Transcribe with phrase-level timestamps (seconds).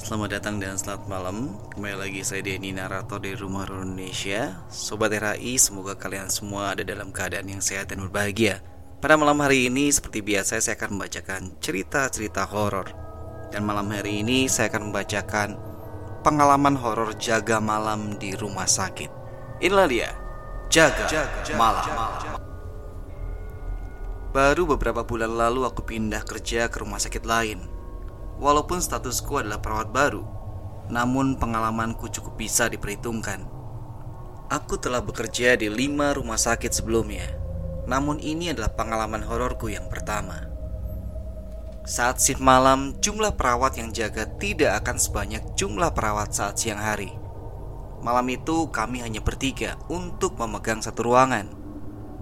[0.00, 1.60] Selamat datang dan selamat malam.
[1.76, 4.64] Kembali lagi saya Denny Narator dari Rumah Indonesia.
[4.72, 8.64] Sobat RAI semoga kalian semua ada dalam keadaan yang sehat dan berbahagia.
[9.04, 12.88] Pada malam hari ini seperti biasa saya akan membacakan cerita-cerita horor.
[13.52, 15.48] Dan malam hari ini saya akan membacakan
[16.24, 19.12] pengalaman horor jaga malam di rumah sakit.
[19.60, 20.10] Inilah dia
[20.72, 21.84] Jaga, jaga malam.
[21.92, 22.40] malam.
[24.32, 27.79] Baru beberapa bulan lalu aku pindah kerja ke rumah sakit lain
[28.40, 30.24] Walaupun statusku adalah perawat baru,
[30.88, 33.44] namun pengalamanku cukup bisa diperhitungkan.
[34.48, 37.28] Aku telah bekerja di lima rumah sakit sebelumnya,
[37.84, 40.48] namun ini adalah pengalaman hororku yang pertama.
[41.84, 47.12] Saat shift malam, jumlah perawat yang jaga tidak akan sebanyak jumlah perawat saat siang hari.
[48.00, 51.52] Malam itu kami hanya bertiga untuk memegang satu ruangan,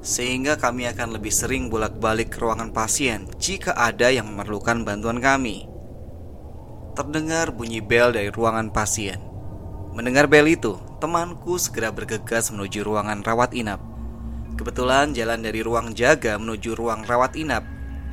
[0.02, 5.77] sehingga kami akan lebih sering bolak-balik ke ruangan pasien jika ada yang memerlukan bantuan kami
[6.98, 9.22] terdengar bunyi bel dari ruangan pasien.
[9.94, 13.78] Mendengar bel itu, temanku segera bergegas menuju ruangan rawat inap.
[14.58, 17.62] Kebetulan jalan dari ruang jaga menuju ruang rawat inap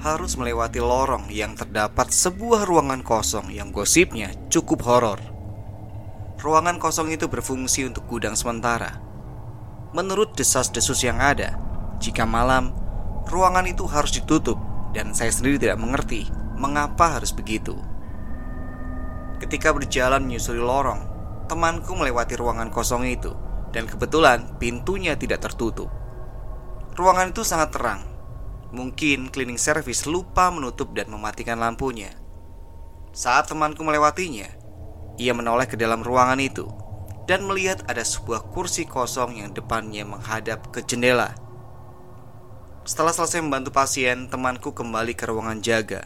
[0.06, 5.18] harus melewati lorong yang terdapat sebuah ruangan kosong yang gosipnya cukup horor.
[6.38, 9.02] Ruangan kosong itu berfungsi untuk gudang sementara.
[9.98, 11.58] Menurut desas-desus yang ada,
[11.98, 12.70] jika malam,
[13.34, 14.62] ruangan itu harus ditutup
[14.94, 17.74] dan saya sendiri tidak mengerti mengapa harus begitu.
[19.46, 21.06] Ketika berjalan menyusuri lorong,
[21.46, 23.30] temanku melewati ruangan kosong itu
[23.70, 25.86] dan kebetulan pintunya tidak tertutup.
[26.98, 28.02] Ruangan itu sangat terang.
[28.74, 32.10] Mungkin cleaning service lupa menutup dan mematikan lampunya.
[33.14, 34.50] Saat temanku melewatinya,
[35.22, 36.66] ia menoleh ke dalam ruangan itu
[37.30, 41.38] dan melihat ada sebuah kursi kosong yang depannya menghadap ke jendela.
[42.82, 46.02] Setelah selesai membantu pasien, temanku kembali ke ruangan jaga.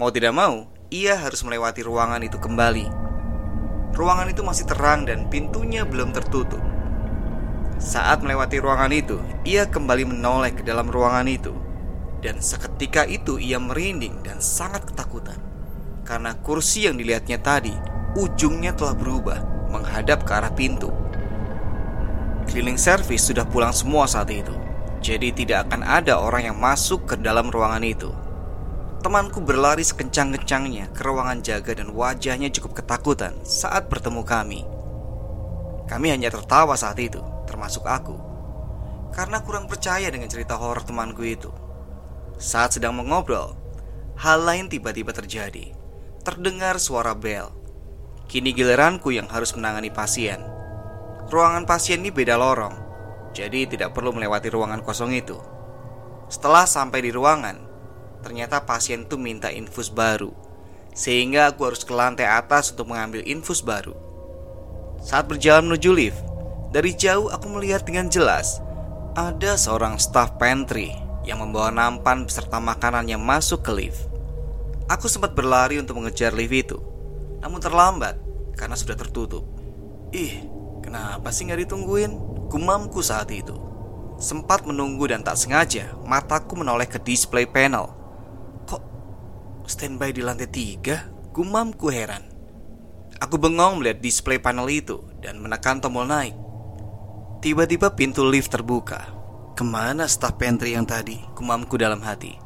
[0.00, 2.86] Mau tidak mau, ia harus melewati ruangan itu kembali.
[3.96, 6.62] Ruangan itu masih terang dan pintunya belum tertutup.
[7.82, 11.52] Saat melewati ruangan itu, ia kembali menoleh ke dalam ruangan itu.
[12.22, 15.36] Dan seketika itu ia merinding dan sangat ketakutan.
[16.06, 17.74] Karena kursi yang dilihatnya tadi,
[18.14, 19.38] ujungnya telah berubah
[19.68, 20.88] menghadap ke arah pintu.
[22.46, 24.54] Cleaning service sudah pulang semua saat itu.
[25.02, 28.10] Jadi tidak akan ada orang yang masuk ke dalam ruangan itu.
[29.06, 34.66] Temanku berlari sekencang-kencangnya ke ruangan jaga dan wajahnya cukup ketakutan saat bertemu kami.
[35.86, 38.18] Kami hanya tertawa saat itu, termasuk aku,
[39.14, 41.54] karena kurang percaya dengan cerita horor temanku itu.
[42.34, 43.54] Saat sedang mengobrol,
[44.18, 45.70] hal lain tiba-tiba terjadi.
[46.26, 47.54] Terdengar suara bel.
[48.26, 50.42] Kini giliranku yang harus menangani pasien.
[51.30, 52.74] Ruangan pasien ini beda lorong,
[53.30, 55.38] jadi tidak perlu melewati ruangan kosong itu.
[56.26, 57.65] Setelah sampai di ruangan,
[58.24, 60.30] ternyata pasien tuh minta infus baru.
[60.96, 63.92] Sehingga aku harus ke lantai atas untuk mengambil infus baru.
[65.00, 66.20] Saat berjalan menuju lift,
[66.72, 68.60] dari jauh aku melihat dengan jelas
[69.16, 70.92] ada seorang staff pantry
[71.24, 74.12] yang membawa nampan beserta makanan yang masuk ke lift.
[74.92, 76.78] Aku sempat berlari untuk mengejar lift itu,
[77.40, 78.20] namun terlambat
[78.54, 79.42] karena sudah tertutup.
[80.12, 80.44] Ih,
[80.84, 82.12] kenapa sih nggak ditungguin?
[82.52, 83.56] Gumamku saat itu.
[84.20, 87.95] Sempat menunggu dan tak sengaja, mataku menoleh ke display panel
[89.66, 92.22] Standby di lantai tiga, gumamku heran.
[93.18, 96.38] Aku bengong melihat display panel itu dan menekan tombol naik.
[97.42, 99.10] Tiba-tiba pintu lift terbuka.
[99.58, 101.18] Ke mana staf pantry yang tadi?
[101.34, 102.38] Gumamku dalam hati.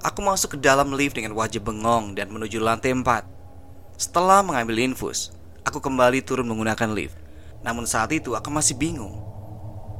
[0.00, 3.28] Aku masuk ke dalam lift dengan wajah bengong dan menuju lantai empat.
[4.00, 5.36] Setelah mengambil infus,
[5.68, 7.16] aku kembali turun menggunakan lift.
[7.60, 9.20] Namun saat itu aku masih bingung.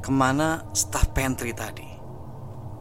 [0.01, 1.94] Ke mana staf pantry tadi?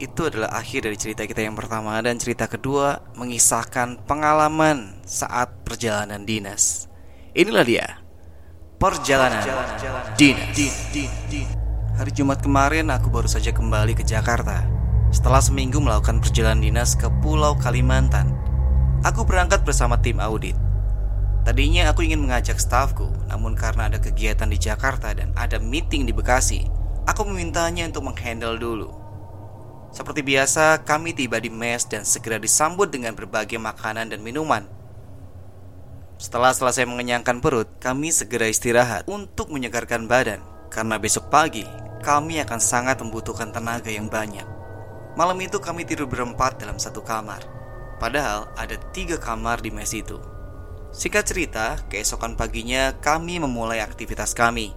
[0.02, 6.26] Itu adalah akhir dari cerita kita yang pertama dan cerita kedua mengisahkan pengalaman saat perjalanan
[6.26, 6.90] dinas.
[7.34, 7.86] Inilah dia
[8.74, 9.38] Perjalanan
[10.18, 10.58] Dinas.
[11.94, 14.66] Hari Jumat kemarin aku baru saja kembali ke Jakarta.
[15.14, 18.34] Setelah seminggu melakukan perjalanan dinas ke Pulau Kalimantan
[19.06, 20.58] Aku berangkat bersama tim audit.
[21.46, 26.10] Tadinya aku ingin mengajak stafku Namun karena ada kegiatan di Jakarta dan ada meeting di
[26.10, 26.66] Bekasi
[27.06, 29.03] Aku memintanya untuk menghandle dulu
[29.94, 34.66] Seperti biasa kami tiba di mes dan segera disambut dengan berbagai makanan dan minuman
[36.14, 40.40] setelah selesai mengenyangkan perut, kami segera istirahat untuk menyegarkan badan
[40.72, 41.68] karena besok pagi
[42.00, 44.48] kami akan sangat membutuhkan tenaga yang banyak.
[45.20, 47.44] Malam itu kami tidur berempat dalam satu kamar.
[48.00, 50.16] Padahal ada tiga kamar di mes itu.
[50.96, 54.72] Singkat cerita, keesokan paginya kami memulai aktivitas kami.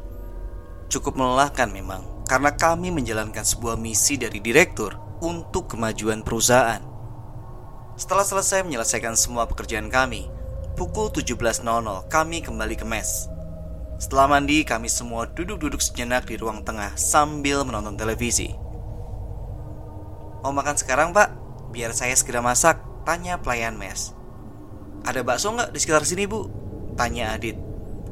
[0.91, 6.83] Cukup melelahkan memang, karena kami menjalankan sebuah misi dari direktur untuk kemajuan perusahaan.
[7.97, 10.29] Setelah selesai menyelesaikan semua pekerjaan kami,
[10.77, 11.65] Pukul 17.00
[12.05, 13.25] kami kembali ke mes
[13.97, 18.53] Setelah mandi kami semua duduk-duduk sejenak di ruang tengah sambil menonton televisi
[20.45, 21.33] Mau makan sekarang pak?
[21.73, 22.77] Biar saya segera masak
[23.09, 24.13] Tanya pelayan mes
[25.01, 26.45] Ada bakso nggak di sekitar sini bu?
[26.93, 27.57] Tanya Adit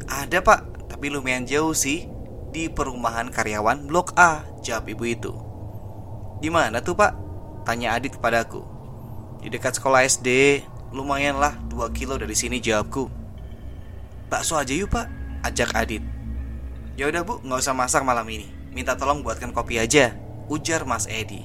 [0.09, 2.09] Ada pak, tapi lumayan jauh sih
[2.49, 5.44] Di perumahan karyawan Blok A Jawab ibu itu
[6.45, 7.17] Di mana tuh pak?
[7.65, 8.61] Tanya Adit kepadaku
[9.41, 10.61] Di dekat sekolah SD
[10.93, 13.09] Lumayan lah 2 kilo dari sini jawabku.
[14.29, 15.09] Bakso aja yuk pak
[15.41, 16.05] Ajak Adit.
[17.01, 18.45] Ya udah bu nggak usah masak malam ini.
[18.77, 20.13] Minta tolong buatkan kopi aja.
[20.45, 21.41] Ujar Mas Edi.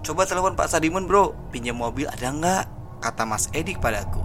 [0.00, 1.36] Coba telepon Pak Sadimun bro.
[1.52, 2.64] Pinjam mobil ada nggak?
[3.04, 4.24] Kata Mas Edi kepadaku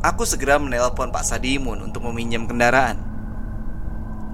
[0.00, 2.96] Aku segera menelpon Pak Sadimun untuk meminjam kendaraan.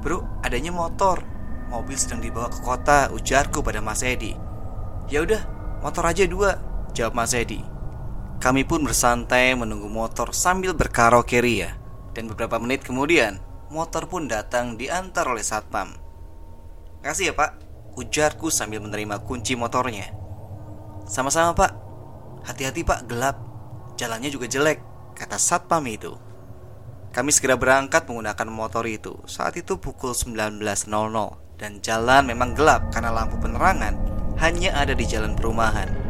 [0.07, 1.34] Bro, adanya motor
[1.75, 4.39] Mobil sedang dibawa ke kota Ujarku pada Mas Edi.
[5.11, 5.43] Ya udah,
[5.83, 6.63] motor aja dua
[6.95, 7.59] Jawab Mas Edi.
[8.39, 11.75] Kami pun bersantai menunggu motor sambil berkaraoke ria.
[12.15, 13.43] Dan beberapa menit kemudian
[13.75, 15.99] Motor pun datang diantar oleh satpam.
[17.03, 17.59] Kasih ya pak.
[17.99, 20.15] Ujarku sambil menerima kunci motornya.
[21.11, 21.75] Sama-sama pak.
[22.47, 23.11] Hati-hati pak.
[23.11, 23.35] Gelap.
[23.99, 24.79] Jalannya juga jelek
[25.19, 26.15] Kata satpam itu.
[27.11, 29.19] Kami segera berangkat menggunakan motor itu.
[29.27, 33.95] Saat itu pukul 19.00 Dan jalan memang gelap Karena lampu penerangan
[34.43, 36.05] Hanya ada di jalan perumahan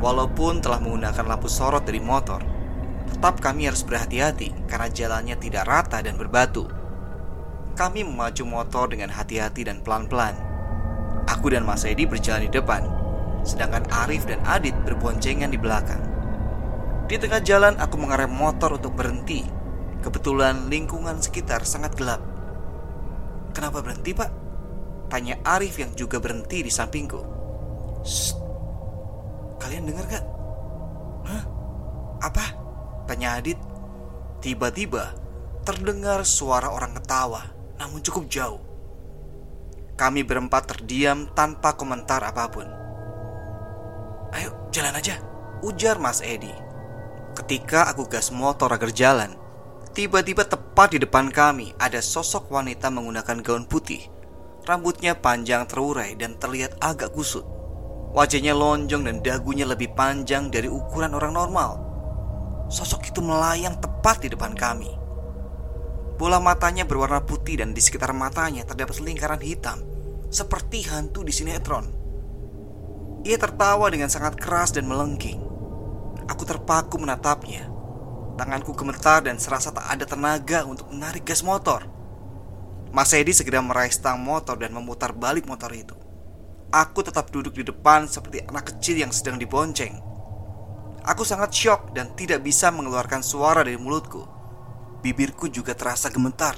[0.00, 2.40] Walaupun telah menggunakan lampu sorot dari motor,
[3.04, 6.64] tetap kami harus berhati-hati karena jalannya tidak rata dan berbatu.
[7.76, 10.32] Kami memaju motor dengan hati-hati dan pelan-pelan.
[11.28, 12.80] Aku dan Mas Edi berjalan di depan,
[13.44, 16.00] sedangkan Arif dan Adit berboncengan di belakang.
[17.04, 19.44] Di tengah jalan aku mengarah motor untuk berhenti.
[20.00, 22.24] Kebetulan lingkungan sekitar sangat gelap.
[23.50, 24.30] Kenapa berhenti pak?
[25.10, 27.20] Tanya Arif yang juga berhenti di sampingku.
[28.06, 28.32] Shh,
[29.60, 30.24] Kalian dengar gak?
[31.28, 31.44] Hah?
[32.24, 32.46] Apa?
[33.04, 33.60] Tanya Adit
[34.40, 35.12] Tiba-tiba
[35.68, 37.44] terdengar suara orang ketawa
[37.76, 38.62] Namun cukup jauh
[40.00, 42.66] Kami berempat terdiam tanpa komentar apa pun
[44.32, 45.20] Ayo jalan aja
[45.60, 46.50] Ujar Mas Edi
[47.36, 49.36] Ketika aku gas motor agar jalan
[49.90, 54.06] Tiba-tiba tepat di depan kami Ada sosok wanita menggunakan gaun putih
[54.64, 57.60] Rambutnya panjang terurai dan terlihat agak kusut
[58.10, 61.72] Wajahnya lonjong dan dagunya lebih panjang dari ukuran orang normal.
[62.66, 64.90] Sosok itu melayang tepat di depan kami.
[66.18, 69.78] Bola matanya berwarna putih dan di sekitar matanya terdapat lingkaran hitam,
[70.26, 71.86] seperti hantu di sinetron.
[73.22, 75.38] Ia tertawa dengan sangat keras dan melengking.
[76.26, 77.70] Aku terpaku menatapnya.
[78.40, 81.84] Tanganku gemetar dan serasa tak ada tenaga untuk menarik gas motor.
[82.88, 85.92] Mas Edi segera meraih stang motor dan memutar balik motor itu.
[86.72, 89.92] Aku tetap duduk di depan seperti anak kecil yang sedang dibonceng.
[91.04, 94.24] Aku sangat syok dan tidak bisa mengeluarkan suara dari mulutku.
[95.04, 96.56] Bibirku juga terasa gemetar.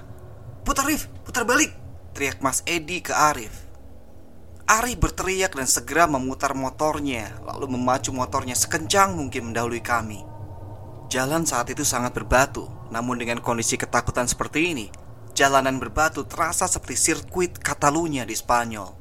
[0.62, 1.74] Putar Arif, putar balik!
[2.14, 3.66] Teriak Mas Edi ke Arif.
[4.70, 10.31] Arif berteriak dan segera memutar motornya, lalu memacu motornya sekencang mungkin mendahului kami.
[11.12, 14.88] Jalan saat itu sangat berbatu, namun dengan kondisi ketakutan seperti ini,
[15.36, 18.96] jalanan berbatu terasa seperti sirkuit Katalunya di Spanyol.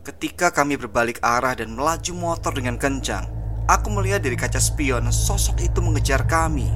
[0.00, 3.28] Ketika kami berbalik arah dan melaju motor dengan kencang,
[3.68, 6.72] aku melihat dari kaca spion sosok itu mengejar kami.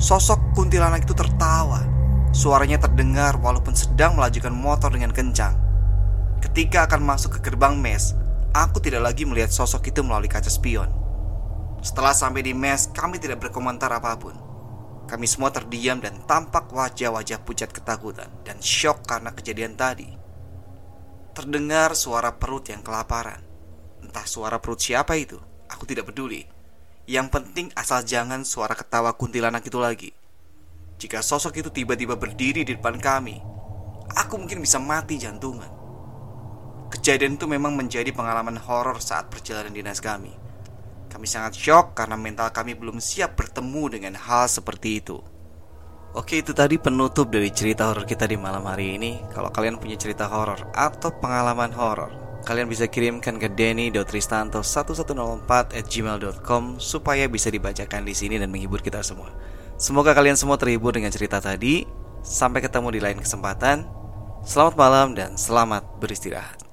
[0.00, 1.84] Sosok kuntilanak itu tertawa.
[2.32, 5.52] Suaranya terdengar walaupun sedang melajukan motor dengan kencang.
[6.40, 8.16] Ketika akan masuk ke gerbang mes,
[8.56, 11.07] aku tidak lagi melihat sosok itu melalui kaca spion.
[11.78, 14.34] Setelah sampai di mes, kami tidak berkomentar apa pun.
[15.08, 20.10] Kami semua terdiam dan tampak wajah-wajah pucat ketakutan dan shock karena kejadian tadi.
[21.32, 23.40] Terdengar suara perut yang kelaparan.
[24.04, 25.38] Entah suara perut siapa itu,
[25.70, 26.44] aku tidak peduli.
[27.08, 30.10] Yang penting asal jangan suara ketawa kuntilanak itu lagi.
[30.98, 33.38] Jika sosok itu tiba-tiba berdiri di depan kami,
[34.12, 35.70] aku mungkin bisa mati jantungan.
[36.90, 40.47] Kejadian itu memang menjadi pengalaman horor saat perjalanan dinas kami.
[41.18, 45.18] Kami sangat shock karena mental kami belum siap bertemu dengan hal seperti itu.
[46.14, 49.18] Oke itu tadi penutup dari cerita horor kita di malam hari ini.
[49.34, 52.14] Kalau kalian punya cerita horor atau pengalaman horor
[52.46, 59.02] Kalian bisa kirimkan ke denny.tristanto1104 at gmail.com Supaya bisa dibacakan di sini dan menghibur kita
[59.02, 59.34] semua.
[59.74, 61.82] Semoga kalian semua terhibur dengan cerita tadi.
[62.22, 63.90] Sampai ketemu di lain kesempatan.
[64.46, 66.67] Selamat malam dan selamat beristirahat